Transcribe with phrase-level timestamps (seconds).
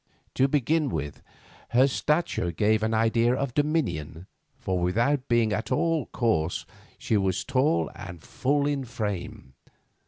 [0.33, 1.21] To begin with,
[1.77, 4.25] her stature gave an idea of dominion,
[4.57, 6.65] for, without being at all coarse,
[6.97, 9.53] she was tall and full in frame.